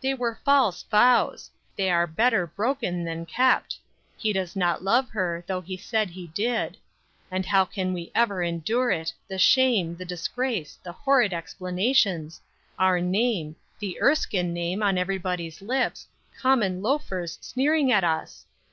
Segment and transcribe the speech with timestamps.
[0.00, 3.78] "They were false vows; they are better broken than kept.
[4.16, 6.76] He does not love her, though he said he did.
[7.30, 12.40] And how can we ever endure it, the shame, the disgrace, the horrid explanations,
[12.76, 18.46] our name, the Erskine name, on everybody's lips, common loafers sneering at us?